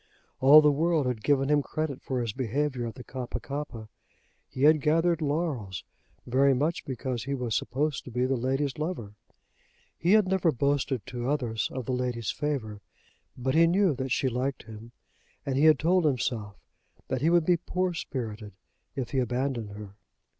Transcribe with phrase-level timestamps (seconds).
[0.39, 3.87] All the world had given him credit for his behaviour at the Kappa kappa.
[4.49, 5.83] He had gathered laurels,
[6.25, 9.13] very much because he was supposed to be the lady's lover.
[9.95, 12.81] He had never boasted to others of the lady's favour;
[13.37, 14.91] but he knew that she liked him,
[15.45, 16.55] and he had told himself
[17.07, 18.53] that he would be poor spirited
[18.95, 19.97] if he abandoned her.